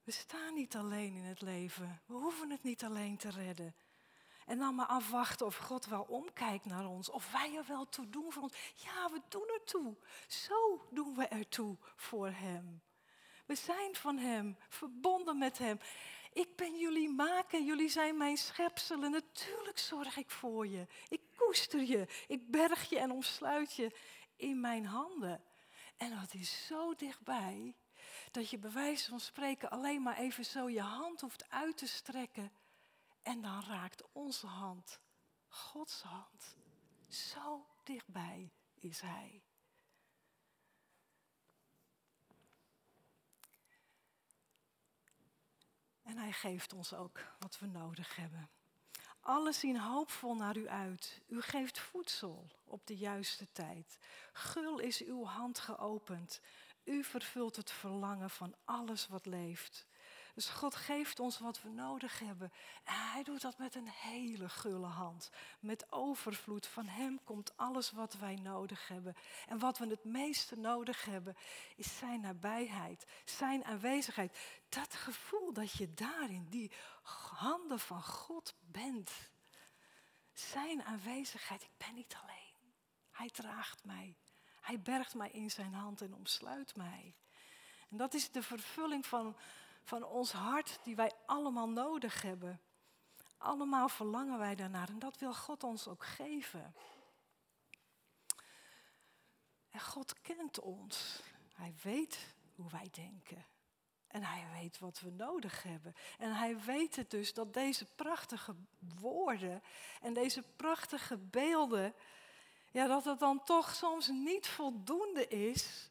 We 0.04 0.12
staan 0.12 0.54
niet 0.54 0.76
alleen 0.76 1.16
in 1.16 1.24
het 1.24 1.42
leven. 1.42 2.02
We 2.06 2.14
hoeven 2.14 2.50
het 2.50 2.64
niet 2.64 2.84
alleen 2.84 3.18
te 3.18 3.30
redden. 3.30 3.76
En 4.46 4.58
dan 4.58 4.76
maar 4.76 4.86
afwachten 4.86 5.46
of 5.46 5.56
God 5.56 5.86
wel 5.86 6.02
omkijkt 6.02 6.66
naar 6.66 6.86
ons. 6.86 7.10
Of 7.10 7.32
wij 7.32 7.56
er 7.56 7.66
wel 7.68 7.90
toe 7.90 8.10
doen 8.10 8.32
voor 8.32 8.44
ons. 8.44 8.74
Ja, 8.76 9.10
we 9.10 9.22
doen 9.28 9.50
er 9.54 9.64
toe. 9.64 9.96
Zo 10.28 10.88
doen 10.92 11.16
we 11.16 11.26
er 11.26 11.48
toe 11.50 11.78
voor 11.96 12.30
Hem. 12.30 12.82
We 13.46 13.56
zijn 13.56 13.96
van 13.96 14.18
Hem, 14.18 14.58
verbonden 14.70 15.38
met 15.38 15.58
Hem. 15.58 15.80
Ik 16.34 16.56
ben 16.56 16.78
jullie 16.78 17.10
maken, 17.10 17.66
jullie 17.66 17.90
zijn 17.90 18.18
mijn 18.18 18.38
schepselen. 18.38 19.12
Natuurlijk 19.12 19.80
zorg 19.80 20.18
ik 20.18 20.30
voor 20.30 20.68
je. 20.68 20.88
Ik 21.08 21.22
koester 21.36 21.82
je, 21.82 22.08
ik 22.28 22.52
berg 22.52 22.90
je 22.90 23.00
en 23.00 23.12
omsluit 23.12 23.76
je 23.76 23.92
in 24.36 24.60
mijn 24.60 24.86
handen. 24.86 25.44
En 25.98 26.10
dat 26.20 26.34
is 26.34 26.66
zo 26.66 26.96
dichtbij 26.96 27.76
dat 28.32 28.50
je 28.50 28.58
bij 28.58 28.72
wijze 28.72 29.10
van 29.10 29.20
spreken 29.20 29.70
alleen 29.70 30.02
maar 30.02 30.18
even 30.18 30.46
zo 30.46 30.70
je 30.70 30.82
hand 30.82 31.22
hoeft 31.22 31.50
uit 31.50 31.78
te 31.78 31.88
strekken. 31.88 32.52
En 33.22 33.42
dan 33.42 33.64
raakt 33.64 34.04
onze 34.12 34.48
hand 34.48 35.00
Gods 35.48 36.02
hand. 36.02 36.56
Zo 37.08 37.66
dichtbij 37.84 38.52
is 38.80 39.02
Hij. 39.02 39.44
En 46.10 46.18
Hij 46.18 46.32
geeft 46.32 46.74
ons 46.74 46.94
ook 46.94 47.20
wat 47.40 47.60
we 47.60 47.66
nodig 47.66 48.16
hebben. 48.16 48.50
Alles 49.20 49.60
zien 49.60 49.80
hoopvol 49.80 50.36
naar 50.36 50.58
u 50.58 50.68
uit. 50.68 51.22
U 51.28 51.42
geeft 51.42 51.80
voedsel 51.80 52.48
op 52.64 52.88
de 52.88 52.98
juiste 52.98 53.48
tijd. 53.52 53.98
Gul 54.34 54.80
is 54.80 55.04
uw 55.04 55.24
hand 55.26 55.60
geopend. 55.60 56.42
U 56.84 57.04
vervult 57.04 57.56
het 57.56 57.72
verlangen 57.72 58.30
van 58.30 58.56
alles 58.66 59.08
wat 59.08 59.26
leeft. 59.26 59.88
Dus 60.40 60.50
God 60.50 60.76
geeft 60.76 61.20
ons 61.20 61.40
wat 61.40 61.62
we 61.62 61.70
nodig 61.70 62.20
hebben. 62.20 62.52
En 62.84 63.12
hij 63.12 63.24
doet 63.24 63.42
dat 63.42 63.58
met 63.58 63.76
een 63.76 63.90
hele 63.90 64.50
gulle 64.50 64.88
hand. 64.88 65.30
Met 65.60 65.92
overvloed. 65.92 66.68
Van 66.68 66.88
hem 66.88 67.24
komt 67.24 67.58
alles 67.58 67.92
wat 67.92 68.14
wij 68.14 68.36
nodig 68.36 68.88
hebben. 68.88 69.16
En 69.48 69.60
wat 69.60 69.78
we 69.78 69.88
het 69.88 70.04
meeste 70.04 70.56
nodig 70.56 71.06
hebben, 71.06 71.36
is 71.76 71.98
zijn 71.98 72.22
nabijheid. 72.22 73.06
Zijn 73.26 73.66
aanwezigheid. 73.66 74.38
Dat 74.70 74.94
gevoel 74.94 75.54
dat 75.54 75.72
je 75.72 75.94
daar 75.94 76.30
in 76.30 76.48
die 76.50 76.72
handen 77.36 77.80
van 77.80 78.04
God 78.04 78.56
bent. 78.60 79.12
Zijn 80.34 80.84
aanwezigheid. 80.84 81.62
Ik 81.62 81.78
ben 81.78 81.94
niet 81.94 82.18
alleen. 82.22 82.74
Hij 83.12 83.30
draagt 83.30 83.86
mij. 83.86 84.18
Hij 84.62 84.80
bergt 84.82 85.14
mij 85.14 85.30
in 85.30 85.52
zijn 85.52 85.74
hand 85.74 86.02
en 86.02 86.14
omsluit 86.14 86.76
mij. 86.76 87.16
En 87.90 87.98
dat 87.98 88.14
is 88.14 88.32
de 88.32 88.44
vervulling 88.44 89.06
van, 89.06 89.36
van 89.90 90.04
ons 90.04 90.32
hart 90.32 90.80
die 90.84 90.96
wij 90.96 91.12
allemaal 91.26 91.70
nodig 91.70 92.22
hebben. 92.22 92.62
Allemaal 93.38 93.90
verlangen 93.90 94.40
wij 94.40 94.56
daarnaar 94.56 94.90
en 94.90 95.00
dat 95.00 95.18
wil 95.18 95.34
God 95.34 95.64
ons 95.64 95.88
ook 95.88 96.06
geven. 96.06 96.76
En 99.70 99.80
God 99.80 100.22
kent 100.22 100.60
ons. 100.60 101.22
Hij 101.54 101.74
weet 101.84 102.36
hoe 102.56 102.70
wij 102.70 102.88
denken. 102.92 103.46
En 104.08 104.24
hij 104.24 104.48
weet 104.54 104.80
wat 104.80 105.00
we 105.00 105.10
nodig 105.10 105.64
hebben. 105.64 105.96
En 106.18 106.36
hij 106.36 106.60
weet 106.60 106.96
het 106.96 107.12
dus 107.12 107.34
dat 107.34 107.54
deze 107.54 107.86
prachtige 107.86 108.56
woorden 109.00 109.64
en 110.02 110.14
deze 110.14 110.44
prachtige 110.56 111.18
beelden 111.18 111.96
ja, 112.72 112.88
dat 112.88 113.06
het 113.06 113.20
dan 113.20 113.44
toch 113.44 113.76
soms 113.76 114.08
niet 114.08 114.48
voldoende 114.48 115.28
is 115.28 115.90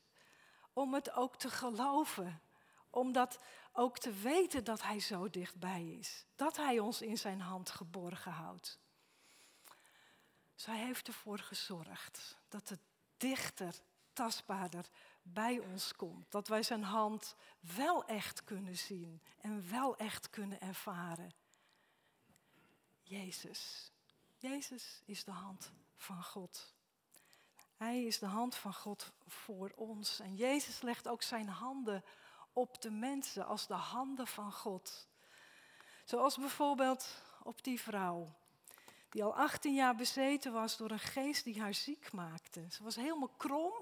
om 0.73 0.95
het 0.95 1.12
ook 1.12 1.37
te 1.37 1.50
geloven. 1.50 2.40
Om 2.90 3.12
dat 3.12 3.38
ook 3.78 3.99
te 3.99 4.12
weten 4.12 4.64
dat 4.64 4.82
Hij 4.82 5.00
zo 5.00 5.30
dichtbij 5.30 5.85
is. 5.87 6.26
Dat 6.37 6.56
Hij 6.56 6.78
ons 6.78 7.02
in 7.02 7.18
zijn 7.18 7.40
hand 7.40 7.70
geborgen 7.70 8.32
houdt. 8.32 8.78
Dus 10.54 10.66
Hij 10.66 10.78
heeft 10.78 11.06
ervoor 11.06 11.38
gezorgd 11.38 12.37
dat 12.49 12.68
het 12.68 12.80
dichter, 13.16 13.75
tastbaarder 14.12 14.88
bij 15.23 15.58
ons 15.58 15.92
komt. 15.97 16.30
Dat 16.30 16.49
wij 16.49 16.62
zijn 16.62 16.82
hand 16.82 17.37
wel 17.61 18.04
echt 18.04 18.44
kunnen 18.44 18.76
zien 18.76 19.23
en 19.40 19.70
wel 19.70 19.97
echt 19.97 20.30
kunnen 20.30 20.61
ervaren. 20.61 21.32
Jezus. 23.02 23.92
Jezus 24.37 25.02
is 25.04 25.25
de 25.25 25.30
hand 25.30 25.73
van 25.97 26.25
God. 26.25 26.75
Hij 27.76 28.04
is 28.04 28.18
de 28.18 28.26
hand 28.26 28.54
van 28.54 28.75
God 28.75 29.12
voor 29.26 29.73
ons. 29.76 30.20
En 30.20 30.37
Jezus 30.37 30.80
legt 30.80 31.08
ook 31.08 31.23
zijn 31.23 31.49
handen 31.49 32.04
op 32.59 32.83
de 32.83 32.91
mensen 32.91 33.47
als 33.47 33.67
de 33.67 33.75
handen 33.75 34.27
van 34.27 34.53
God. 34.53 35.09
Zoals 36.05 36.37
bijvoorbeeld 36.37 37.23
op 37.43 37.65
die 37.65 37.81
vrouw, 37.81 38.35
die 39.11 39.25
al 39.25 39.37
18 39.37 39.75
jaar 39.75 39.95
bezeten 39.95 40.53
was 40.53 40.77
door 40.77 40.91
een 40.91 40.99
geest 40.99 41.45
die 41.45 41.61
haar 41.61 41.75
ziek 41.75 42.12
maakte. 42.12 42.67
Ze 42.71 42.83
was 42.83 42.97
helemaal 42.97 43.33
krom, 43.37 43.73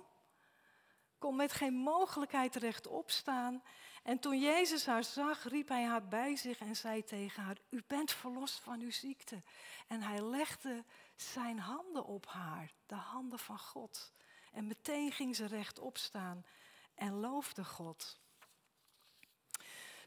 kon 1.18 1.36
met 1.36 1.52
geen 1.52 1.74
mogelijkheid 1.74 2.56
rechtop 2.56 3.10
staan. 3.10 3.62
En 4.02 4.18
toen 4.18 4.40
Jezus 4.40 4.86
haar 4.86 5.04
zag, 5.04 5.44
riep 5.44 5.68
hij 5.68 5.84
haar 5.84 6.08
bij 6.08 6.36
zich 6.36 6.58
en 6.58 6.76
zei 6.76 7.04
tegen 7.04 7.42
haar: 7.42 7.58
U 7.70 7.82
bent 7.86 8.12
verlost 8.12 8.60
van 8.60 8.80
uw 8.80 8.90
ziekte. 8.90 9.42
En 9.86 10.02
hij 10.02 10.20
legde 10.20 10.84
zijn 11.14 11.58
handen 11.58 12.04
op 12.04 12.26
haar, 12.26 12.72
de 12.86 12.94
handen 12.94 13.38
van 13.38 13.58
God. 13.58 14.12
En 14.52 14.66
meteen 14.66 15.12
ging 15.12 15.36
ze 15.36 15.46
rechtop 15.46 15.98
staan 15.98 16.44
en 16.94 17.12
loofde 17.12 17.64
God. 17.64 18.24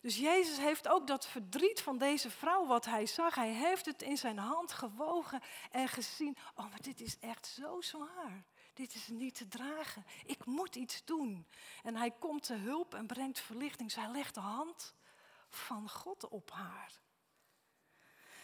Dus 0.02 0.18
Jezus 0.18 0.58
heeft 0.58 0.88
ook 0.88 1.08
dat 1.08 1.28
verdriet 1.28 1.82
van 1.82 1.98
deze 1.98 2.30
vrouw 2.30 2.66
wat 2.66 2.86
hij 2.86 3.06
zag. 3.06 3.36
Hij 3.36 3.52
heeft 3.52 3.86
het 3.86 4.02
in 4.02 4.18
zijn 4.18 4.38
hand 4.38 4.72
gewogen 4.72 5.42
en 5.72 5.88
gezien. 5.88 6.38
Oh, 6.56 6.70
maar 6.70 6.82
dit 6.82 7.02
is 7.02 7.20
echt 7.20 7.48
zo 7.48 7.82
zwaar. 7.82 8.46
Dit 8.74 8.96
is 8.96 9.08
niet 9.08 9.36
te 9.36 9.48
dragen. 9.48 10.06
Ik 10.26 10.46
moet 10.46 10.76
iets 10.76 11.06
doen. 11.06 11.48
En 11.84 11.96
hij 11.96 12.12
komt 12.12 12.44
te 12.44 12.54
hulp 12.54 12.94
en 12.94 13.08
brengt 13.08 13.40
verlichting. 13.40 13.92
Zij 13.92 14.12
legt 14.12 14.34
de 14.34 14.40
hand 14.40 14.96
van 15.50 15.90
God 15.90 16.28
op 16.28 16.52
haar. 16.52 17.00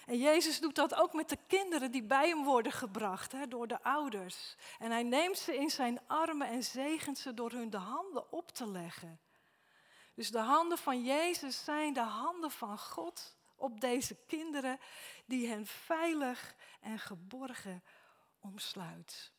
En 0.05 0.17
Jezus 0.17 0.59
doet 0.59 0.75
dat 0.75 0.95
ook 0.95 1.13
met 1.13 1.29
de 1.29 1.37
kinderen 1.47 1.91
die 1.91 2.03
bij 2.03 2.27
hem 2.27 2.43
worden 2.43 2.71
gebracht 2.71 3.31
hè, 3.31 3.47
door 3.47 3.67
de 3.67 3.83
ouders. 3.83 4.55
En 4.79 4.91
hij 4.91 5.03
neemt 5.03 5.37
ze 5.37 5.55
in 5.55 5.69
zijn 5.69 5.99
armen 6.07 6.47
en 6.47 6.63
zegent 6.63 7.17
ze 7.17 7.33
door 7.33 7.51
hun 7.51 7.69
de 7.69 7.77
handen 7.77 8.31
op 8.31 8.51
te 8.51 8.67
leggen. 8.67 9.19
Dus 10.15 10.31
de 10.31 10.39
handen 10.39 10.77
van 10.77 11.03
Jezus 11.03 11.63
zijn 11.63 11.93
de 11.93 11.99
handen 11.99 12.51
van 12.51 12.79
God 12.79 13.35
op 13.55 13.81
deze 13.81 14.15
kinderen 14.15 14.79
die 15.25 15.47
hen 15.47 15.65
veilig 15.65 16.55
en 16.79 16.99
geborgen 16.99 17.83
omsluit. 18.39 19.31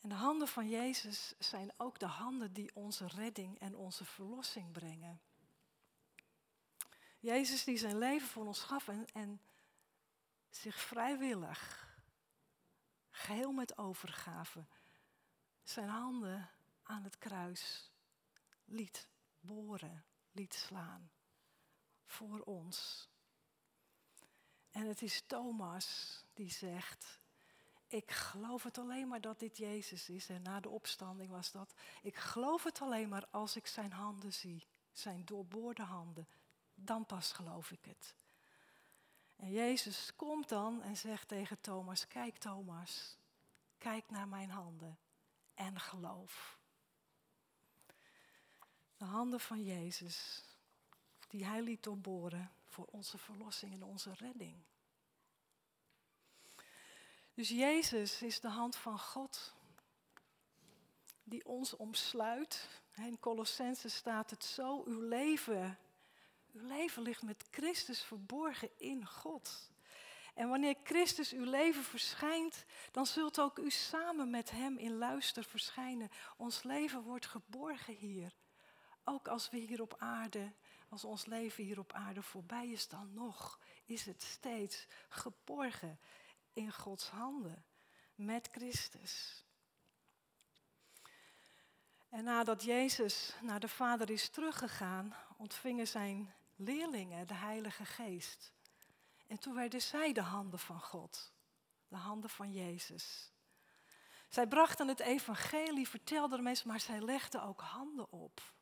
En 0.00 0.08
de 0.08 0.14
handen 0.14 0.48
van 0.48 0.68
Jezus 0.68 1.34
zijn 1.38 1.72
ook 1.76 1.98
de 1.98 2.06
handen 2.06 2.52
die 2.52 2.70
onze 2.74 3.06
redding 3.06 3.58
en 3.58 3.76
onze 3.76 4.04
verlossing 4.04 4.72
brengen. 4.72 5.20
Jezus 7.18 7.64
die 7.64 7.76
zijn 7.76 7.98
leven 7.98 8.28
voor 8.28 8.46
ons 8.46 8.60
gaf 8.60 8.88
en, 8.88 9.06
en 9.12 9.40
zich 10.50 10.80
vrijwillig, 10.80 11.88
geheel 13.10 13.52
met 13.52 13.78
overgave, 13.78 14.64
zijn 15.62 15.88
handen 15.88 16.50
aan 16.82 17.02
het 17.02 17.18
kruis 17.18 17.91
liet 18.72 19.08
boren, 19.40 20.04
liet 20.30 20.54
slaan 20.54 21.10
voor 22.06 22.40
ons. 22.40 23.08
En 24.70 24.88
het 24.88 25.02
is 25.02 25.22
Thomas 25.26 26.20
die 26.32 26.50
zegt, 26.50 27.20
ik 27.86 28.10
geloof 28.10 28.62
het 28.62 28.78
alleen 28.78 29.08
maar 29.08 29.20
dat 29.20 29.38
dit 29.38 29.56
Jezus 29.56 30.08
is. 30.08 30.28
En 30.28 30.42
na 30.42 30.60
de 30.60 30.68
opstanding 30.68 31.30
was 31.30 31.50
dat, 31.50 31.74
ik 32.02 32.16
geloof 32.16 32.64
het 32.64 32.80
alleen 32.80 33.08
maar 33.08 33.26
als 33.30 33.56
ik 33.56 33.66
zijn 33.66 33.92
handen 33.92 34.32
zie, 34.32 34.66
zijn 34.92 35.24
doorboorde 35.24 35.82
handen. 35.82 36.28
Dan 36.74 37.06
pas 37.06 37.32
geloof 37.32 37.70
ik 37.70 37.84
het. 37.84 38.14
En 39.36 39.50
Jezus 39.50 40.16
komt 40.16 40.48
dan 40.48 40.82
en 40.82 40.96
zegt 40.96 41.28
tegen 41.28 41.60
Thomas, 41.60 42.06
kijk 42.06 42.38
Thomas, 42.38 43.16
kijk 43.78 44.10
naar 44.10 44.28
mijn 44.28 44.50
handen 44.50 44.98
en 45.54 45.80
geloof. 45.80 46.61
De 49.02 49.08
handen 49.08 49.40
van 49.40 49.64
Jezus, 49.64 50.42
die 51.28 51.44
hij 51.44 51.62
liet 51.62 51.82
doorboren 51.82 52.52
voor 52.68 52.84
onze 52.84 53.18
verlossing 53.18 53.72
en 53.72 53.82
onze 53.82 54.14
redding. 54.14 54.56
Dus 57.34 57.48
Jezus 57.48 58.22
is 58.22 58.40
de 58.40 58.48
hand 58.48 58.76
van 58.76 58.98
God 58.98 59.54
die 61.22 61.44
ons 61.44 61.76
omsluit. 61.76 62.68
In 62.94 63.18
Colossense 63.18 63.88
staat 63.88 64.30
het 64.30 64.44
zo, 64.44 64.84
uw 64.84 65.00
leven, 65.00 65.78
uw 66.52 66.66
leven 66.66 67.02
ligt 67.02 67.22
met 67.22 67.44
Christus 67.50 68.02
verborgen 68.02 68.70
in 68.76 69.06
God. 69.06 69.70
En 70.34 70.48
wanneer 70.48 70.76
Christus 70.84 71.32
uw 71.32 71.44
leven 71.44 71.82
verschijnt, 71.82 72.64
dan 72.90 73.06
zult 73.06 73.40
ook 73.40 73.58
u 73.58 73.70
samen 73.70 74.30
met 74.30 74.50
Hem 74.50 74.78
in 74.78 74.96
luister 74.96 75.44
verschijnen. 75.44 76.10
Ons 76.36 76.62
leven 76.62 77.02
wordt 77.02 77.26
geborgen 77.26 77.94
hier. 77.94 78.40
Ook 79.04 79.28
als 79.28 79.50
we 79.50 79.56
hier 79.56 79.82
op 79.82 79.94
aarde, 79.98 80.52
als 80.88 81.04
ons 81.04 81.26
leven 81.26 81.64
hier 81.64 81.78
op 81.78 81.92
aarde 81.92 82.22
voorbij 82.22 82.68
is, 82.68 82.88
dan 82.88 83.14
nog 83.14 83.58
is 83.84 84.04
het 84.04 84.22
steeds 84.22 84.86
geborgen 85.08 85.98
in 86.52 86.72
Gods 86.72 87.08
handen 87.08 87.64
met 88.14 88.48
Christus. 88.52 89.44
En 92.08 92.24
nadat 92.24 92.62
Jezus 92.62 93.34
naar 93.42 93.60
de 93.60 93.68
Vader 93.68 94.10
is 94.10 94.28
teruggegaan, 94.28 95.16
ontvingen 95.36 95.88
zijn 95.88 96.34
leerlingen 96.56 97.26
de 97.26 97.34
Heilige 97.34 97.84
Geest. 97.84 98.52
En 99.26 99.38
toen 99.38 99.54
werden 99.54 99.82
zij 99.82 100.12
de 100.12 100.22
handen 100.22 100.58
van 100.58 100.80
God, 100.80 101.32
de 101.88 101.96
handen 101.96 102.30
van 102.30 102.52
Jezus. 102.52 103.32
Zij 104.28 104.46
brachten 104.46 104.88
het 104.88 105.00
evangelie, 105.00 105.88
vertelden 105.88 106.36
de 106.38 106.44
mensen, 106.44 106.68
maar 106.68 106.80
zij 106.80 107.00
legden 107.00 107.42
ook 107.42 107.60
handen 107.60 108.12
op. 108.12 108.54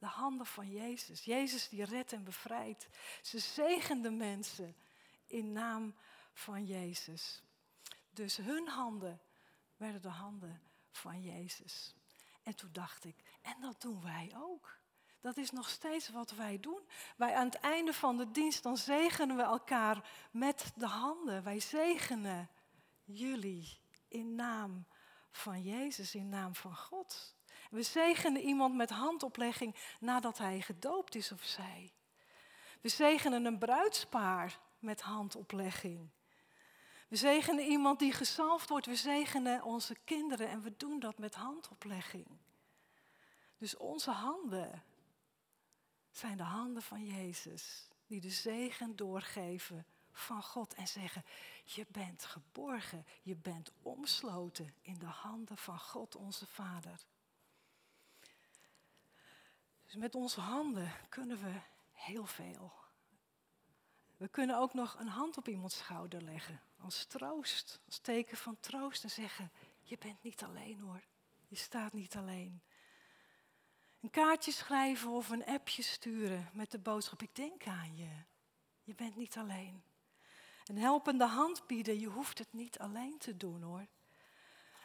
De 0.00 0.06
handen 0.06 0.46
van 0.46 0.70
Jezus. 0.70 1.24
Jezus 1.24 1.68
die 1.68 1.84
redt 1.84 2.12
en 2.12 2.24
bevrijdt. 2.24 2.88
Ze 3.22 3.38
zegenden 3.38 4.16
mensen 4.16 4.76
in 5.26 5.52
naam 5.52 5.94
van 6.32 6.66
Jezus. 6.66 7.42
Dus 8.10 8.36
hun 8.36 8.68
handen 8.68 9.20
werden 9.76 10.02
de 10.02 10.08
handen 10.08 10.62
van 10.90 11.22
Jezus. 11.22 11.94
En 12.42 12.54
toen 12.54 12.72
dacht 12.72 13.04
ik, 13.04 13.16
en 13.42 13.60
dat 13.60 13.80
doen 13.80 14.02
wij 14.02 14.32
ook. 14.36 14.78
Dat 15.20 15.36
is 15.36 15.50
nog 15.50 15.68
steeds 15.68 16.08
wat 16.08 16.30
wij 16.30 16.60
doen. 16.60 16.80
Wij 17.16 17.34
aan 17.34 17.46
het 17.46 17.60
einde 17.60 17.92
van 17.92 18.16
de 18.16 18.30
dienst, 18.30 18.62
dan 18.62 18.76
zegenen 18.76 19.36
we 19.36 19.42
elkaar 19.42 20.10
met 20.30 20.72
de 20.76 20.86
handen. 20.86 21.42
Wij 21.42 21.60
zegenen 21.60 22.50
jullie 23.04 23.78
in 24.08 24.34
naam 24.34 24.86
van 25.30 25.62
Jezus, 25.62 26.14
in 26.14 26.28
naam 26.28 26.54
van 26.54 26.76
God. 26.76 27.34
We 27.70 27.82
zegenen 27.82 28.42
iemand 28.42 28.74
met 28.74 28.90
handoplegging 28.90 29.74
nadat 30.00 30.38
hij 30.38 30.60
gedoopt 30.60 31.14
is 31.14 31.32
of 31.32 31.42
zij. 31.42 31.92
We 32.80 32.88
zegenen 32.88 33.44
een 33.44 33.58
bruidspaar 33.58 34.58
met 34.78 35.00
handoplegging. 35.00 36.08
We 37.08 37.16
zegenen 37.16 37.64
iemand 37.64 37.98
die 37.98 38.12
gezalfd 38.12 38.68
wordt. 38.68 38.86
We 38.86 38.96
zegenen 38.96 39.62
onze 39.62 39.96
kinderen 40.04 40.48
en 40.48 40.62
we 40.62 40.76
doen 40.76 41.00
dat 41.00 41.18
met 41.18 41.34
handoplegging. 41.34 42.26
Dus 43.58 43.76
onze 43.76 44.10
handen 44.10 44.82
zijn 46.10 46.36
de 46.36 46.42
handen 46.42 46.82
van 46.82 47.04
Jezus, 47.04 47.88
die 48.06 48.20
de 48.20 48.30
zegen 48.30 48.96
doorgeven 48.96 49.86
van 50.12 50.42
God 50.42 50.74
en 50.74 50.88
zeggen, 50.88 51.24
je 51.64 51.86
bent 51.88 52.24
geborgen, 52.24 53.06
je 53.22 53.36
bent 53.36 53.72
omsloten 53.82 54.74
in 54.80 54.98
de 54.98 55.06
handen 55.06 55.56
van 55.56 55.78
God 55.78 56.16
onze 56.16 56.46
Vader. 56.46 57.06
Dus 59.90 59.98
met 59.98 60.14
onze 60.14 60.40
handen 60.40 60.92
kunnen 61.08 61.42
we 61.42 61.60
heel 61.92 62.26
veel. 62.26 62.72
We 64.16 64.28
kunnen 64.28 64.58
ook 64.58 64.74
nog 64.74 64.98
een 64.98 65.08
hand 65.08 65.36
op 65.36 65.48
iemands 65.48 65.76
schouder 65.76 66.22
leggen, 66.22 66.60
als 66.80 67.04
troost, 67.04 67.80
als 67.86 67.98
teken 67.98 68.36
van 68.36 68.60
troost 68.60 69.02
en 69.02 69.10
zeggen, 69.10 69.50
je 69.82 69.98
bent 69.98 70.22
niet 70.22 70.42
alleen 70.42 70.80
hoor, 70.80 71.02
je 71.48 71.56
staat 71.56 71.92
niet 71.92 72.16
alleen. 72.16 72.62
Een 74.00 74.10
kaartje 74.10 74.52
schrijven 74.52 75.10
of 75.10 75.28
een 75.28 75.46
appje 75.46 75.82
sturen 75.82 76.50
met 76.52 76.70
de 76.70 76.78
boodschap, 76.78 77.22
ik 77.22 77.34
denk 77.34 77.66
aan 77.66 77.96
je, 77.96 78.10
je 78.82 78.94
bent 78.94 79.16
niet 79.16 79.36
alleen. 79.36 79.82
Een 80.64 80.78
helpende 80.78 81.26
hand 81.26 81.66
bieden, 81.66 82.00
je 82.00 82.08
hoeft 82.08 82.38
het 82.38 82.52
niet 82.52 82.78
alleen 82.78 83.18
te 83.18 83.36
doen 83.36 83.62
hoor. 83.62 83.86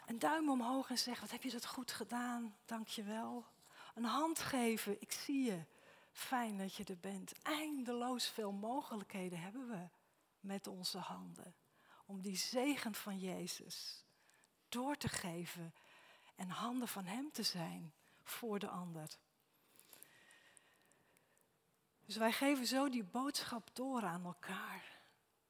Een 0.06 0.18
duim 0.18 0.50
omhoog 0.50 0.90
en 0.90 0.98
zeggen, 0.98 1.22
wat 1.22 1.32
heb 1.32 1.42
je 1.42 1.50
dat 1.50 1.66
goed 1.66 1.92
gedaan, 1.92 2.56
dank 2.64 2.88
je 2.88 3.02
wel. 3.02 3.54
Een 3.96 4.04
hand 4.04 4.38
geven, 4.38 5.00
ik 5.00 5.12
zie 5.12 5.44
je, 5.44 5.64
Fijn 6.16 6.58
dat 6.58 6.74
je 6.74 6.84
er 6.84 6.98
bent. 6.98 7.42
Eindeloos 7.42 8.28
veel 8.28 8.52
mogelijkheden 8.52 9.40
hebben 9.40 9.68
we 9.68 9.88
met 10.40 10.66
onze 10.66 10.98
handen. 10.98 11.54
Om 12.06 12.20
die 12.20 12.36
zegen 12.36 12.94
van 12.94 13.18
Jezus 13.18 14.04
door 14.68 14.96
te 14.96 15.08
geven 15.08 15.74
en 16.34 16.48
handen 16.48 16.88
van 16.88 17.04
Hem 17.04 17.32
te 17.32 17.42
zijn 17.42 17.92
voor 18.22 18.58
de 18.58 18.68
ander. 18.68 19.08
Dus 22.04 22.16
wij 22.16 22.32
geven 22.32 22.66
zo 22.66 22.88
die 22.88 23.04
boodschap 23.04 23.70
door 23.72 24.02
aan 24.02 24.24
elkaar. 24.24 25.00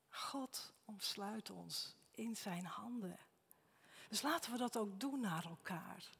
God 0.08 0.72
omsluit 0.84 1.50
ons 1.50 1.96
in 2.10 2.36
zijn 2.36 2.64
handen. 2.64 3.18
Dus 4.08 4.22
laten 4.22 4.52
we 4.52 4.58
dat 4.58 4.76
ook 4.76 5.00
doen 5.00 5.20
naar 5.20 5.44
elkaar. 5.44 6.10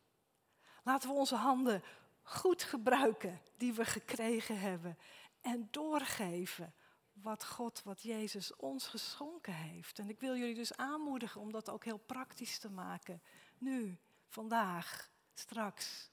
Laten 0.82 1.08
we 1.08 1.14
onze 1.14 1.36
handen 1.36 1.82
goed 2.26 2.62
gebruiken 2.62 3.40
die 3.56 3.72
we 3.72 3.84
gekregen 3.84 4.60
hebben. 4.60 4.98
En 5.40 5.68
doorgeven 5.70 6.74
wat 7.12 7.46
God, 7.46 7.82
wat 7.82 8.02
Jezus 8.02 8.56
ons 8.56 8.86
geschonken 8.86 9.54
heeft. 9.54 9.98
En 9.98 10.08
ik 10.08 10.20
wil 10.20 10.36
jullie 10.36 10.54
dus 10.54 10.76
aanmoedigen 10.76 11.40
om 11.40 11.52
dat 11.52 11.70
ook 11.70 11.84
heel 11.84 11.98
praktisch 11.98 12.58
te 12.58 12.70
maken. 12.70 13.22
Nu, 13.58 13.98
vandaag, 14.28 15.10
straks 15.34 16.10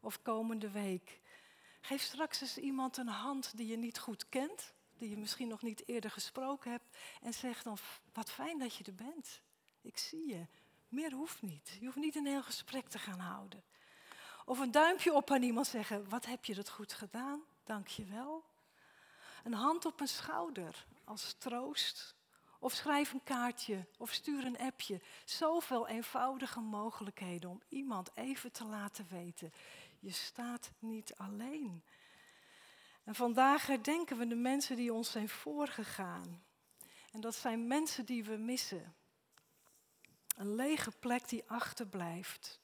of 0.00 0.22
komende 0.22 0.70
week. 0.70 1.20
Geef 1.80 2.02
straks 2.02 2.40
eens 2.40 2.58
iemand 2.58 2.96
een 2.96 3.08
hand 3.08 3.56
die 3.56 3.66
je 3.66 3.76
niet 3.76 3.98
goed 3.98 4.28
kent, 4.28 4.74
die 4.96 5.10
je 5.10 5.16
misschien 5.16 5.48
nog 5.48 5.62
niet 5.62 5.88
eerder 5.88 6.10
gesproken 6.10 6.70
hebt. 6.70 6.96
En 7.22 7.34
zeg 7.34 7.62
dan, 7.62 7.78
wat 8.12 8.30
fijn 8.30 8.58
dat 8.58 8.74
je 8.74 8.84
er 8.84 8.94
bent. 8.94 9.42
Ik 9.80 9.98
zie 9.98 10.28
je. 10.28 10.46
Meer 10.88 11.12
hoeft 11.12 11.42
niet. 11.42 11.76
Je 11.80 11.84
hoeft 11.84 11.96
niet 11.96 12.16
een 12.16 12.26
heel 12.26 12.42
gesprek 12.42 12.88
te 12.88 12.98
gaan 12.98 13.18
houden. 13.18 13.64
Of 14.44 14.58
een 14.58 14.70
duimpje 14.70 15.12
op 15.12 15.30
aan 15.30 15.42
iemand 15.42 15.66
zeggen, 15.66 16.08
wat 16.08 16.26
heb 16.26 16.44
je 16.44 16.54
dat 16.54 16.68
goed 16.68 16.92
gedaan, 16.92 17.42
dank 17.64 17.86
je 17.88 18.04
wel. 18.04 18.44
Een 19.44 19.54
hand 19.54 19.84
op 19.84 20.00
een 20.00 20.08
schouder 20.08 20.86
als 21.04 21.34
troost. 21.38 22.14
Of 22.58 22.72
schrijf 22.72 23.12
een 23.12 23.24
kaartje 23.24 23.86
of 23.98 24.12
stuur 24.12 24.44
een 24.44 24.58
appje. 24.58 25.00
Zoveel 25.24 25.88
eenvoudige 25.88 26.60
mogelijkheden 26.60 27.50
om 27.50 27.62
iemand 27.68 28.10
even 28.14 28.52
te 28.52 28.64
laten 28.64 29.06
weten. 29.10 29.52
Je 29.98 30.12
staat 30.12 30.70
niet 30.78 31.14
alleen. 31.16 31.82
En 33.04 33.14
vandaag 33.14 33.66
herdenken 33.66 34.18
we 34.18 34.26
de 34.26 34.34
mensen 34.34 34.76
die 34.76 34.92
ons 34.92 35.10
zijn 35.10 35.28
voorgegaan. 35.28 36.42
En 37.12 37.20
dat 37.20 37.34
zijn 37.34 37.66
mensen 37.66 38.04
die 38.04 38.24
we 38.24 38.36
missen. 38.36 38.94
Een 40.36 40.54
lege 40.54 40.90
plek 40.90 41.28
die 41.28 41.42
achterblijft. 41.46 42.60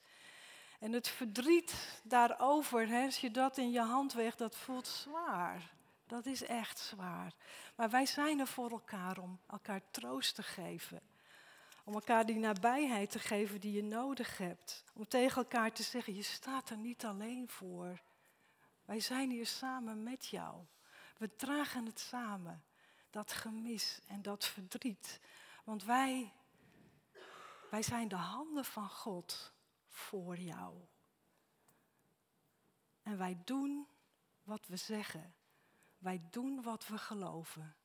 En 0.78 0.92
het 0.92 1.08
verdriet 1.08 2.00
daarover, 2.02 2.88
hè, 2.88 3.04
als 3.04 3.18
je 3.18 3.30
dat 3.30 3.56
in 3.56 3.70
je 3.70 3.80
hand 3.80 4.12
weegt, 4.12 4.38
dat 4.38 4.56
voelt 4.56 4.86
zwaar. 4.86 5.70
Dat 6.06 6.26
is 6.26 6.42
echt 6.42 6.78
zwaar. 6.78 7.32
Maar 7.76 7.90
wij 7.90 8.06
zijn 8.06 8.38
er 8.40 8.46
voor 8.46 8.70
elkaar 8.70 9.18
om 9.18 9.40
elkaar 9.46 9.82
troost 9.90 10.34
te 10.34 10.42
geven. 10.42 11.00
Om 11.84 11.94
elkaar 11.94 12.26
die 12.26 12.36
nabijheid 12.36 13.10
te 13.10 13.18
geven 13.18 13.60
die 13.60 13.72
je 13.72 13.82
nodig 13.82 14.38
hebt. 14.38 14.84
Om 14.94 15.08
tegen 15.08 15.36
elkaar 15.36 15.72
te 15.72 15.82
zeggen, 15.82 16.14
je 16.14 16.22
staat 16.22 16.70
er 16.70 16.76
niet 16.76 17.04
alleen 17.04 17.48
voor. 17.48 18.00
Wij 18.84 19.00
zijn 19.00 19.30
hier 19.30 19.46
samen 19.46 20.02
met 20.02 20.26
jou. 20.26 20.64
We 21.18 21.36
dragen 21.36 21.86
het 21.86 22.00
samen, 22.00 22.64
dat 23.10 23.32
gemis 23.32 24.00
en 24.06 24.22
dat 24.22 24.44
verdriet. 24.44 25.20
Want 25.64 25.84
wij, 25.84 26.32
wij 27.70 27.82
zijn 27.82 28.08
de 28.08 28.16
handen 28.16 28.64
van 28.64 28.88
God 28.88 29.52
voor 29.98 30.38
jou. 30.38 30.86
En 33.02 33.18
wij 33.18 33.40
doen 33.44 33.88
wat 34.42 34.66
we 34.66 34.76
zeggen. 34.76 35.34
Wij 35.98 36.26
doen 36.30 36.62
wat 36.62 36.86
we 36.86 36.98
geloven. 36.98 37.76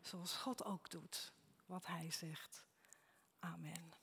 Zoals 0.00 0.36
God 0.36 0.64
ook 0.64 0.90
doet 0.90 1.32
wat 1.66 1.86
Hij 1.86 2.10
zegt. 2.10 2.66
Amen. 3.38 3.99